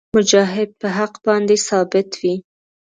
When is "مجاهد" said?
0.15-0.69